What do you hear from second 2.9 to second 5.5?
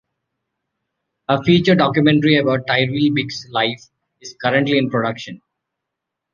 Biggs' life is currently in production.